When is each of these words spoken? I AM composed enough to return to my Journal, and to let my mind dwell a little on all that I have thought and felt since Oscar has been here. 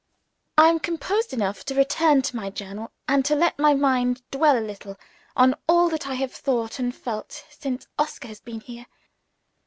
I 0.57 0.67
AM 0.69 0.79
composed 0.79 1.31
enough 1.31 1.63
to 1.65 1.75
return 1.75 2.23
to 2.23 2.35
my 2.35 2.49
Journal, 2.49 2.91
and 3.07 3.23
to 3.25 3.35
let 3.35 3.59
my 3.59 3.75
mind 3.75 4.23
dwell 4.31 4.57
a 4.57 4.59
little 4.65 4.97
on 5.35 5.53
all 5.69 5.89
that 5.89 6.07
I 6.07 6.15
have 6.15 6.33
thought 6.33 6.79
and 6.79 6.95
felt 6.95 7.45
since 7.51 7.85
Oscar 7.99 8.29
has 8.29 8.39
been 8.39 8.61
here. 8.61 8.87